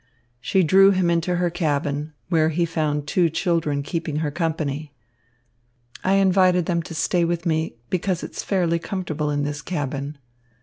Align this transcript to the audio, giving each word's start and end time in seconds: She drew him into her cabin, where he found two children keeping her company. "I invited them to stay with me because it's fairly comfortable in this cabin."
She 0.39 0.63
drew 0.63 0.89
him 0.89 1.11
into 1.11 1.35
her 1.35 1.51
cabin, 1.51 2.13
where 2.29 2.49
he 2.49 2.65
found 2.65 3.05
two 3.05 3.29
children 3.29 3.83
keeping 3.83 4.15
her 4.15 4.31
company. 4.31 4.95
"I 6.03 6.13
invited 6.13 6.65
them 6.65 6.81
to 6.81 6.95
stay 6.95 7.23
with 7.23 7.45
me 7.45 7.75
because 7.91 8.23
it's 8.23 8.41
fairly 8.41 8.79
comfortable 8.79 9.29
in 9.29 9.43
this 9.43 9.61
cabin." 9.61 10.17